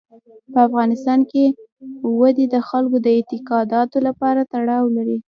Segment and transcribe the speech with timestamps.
[0.51, 1.43] په افغانستان کې
[2.19, 5.17] وادي د خلکو د اعتقاداتو سره تړاو لري.